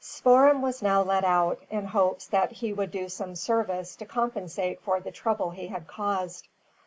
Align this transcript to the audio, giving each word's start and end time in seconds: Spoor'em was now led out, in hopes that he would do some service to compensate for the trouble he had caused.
Spoor'em 0.03 0.61
was 0.63 0.81
now 0.81 1.03
led 1.03 1.23
out, 1.23 1.59
in 1.69 1.85
hopes 1.85 2.25
that 2.25 2.53
he 2.53 2.73
would 2.73 2.89
do 2.89 3.07
some 3.07 3.35
service 3.35 3.95
to 3.97 4.05
compensate 4.07 4.81
for 4.81 4.99
the 4.99 5.11
trouble 5.11 5.51
he 5.51 5.67
had 5.67 5.85
caused. 5.85 6.47